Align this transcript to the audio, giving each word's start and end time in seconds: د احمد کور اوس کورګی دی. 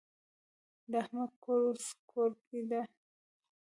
د 0.91 0.93
احمد 1.03 1.31
کور 1.43 1.61
اوس 1.67 1.85
کورګی 2.09 2.61
دی. 2.69 2.81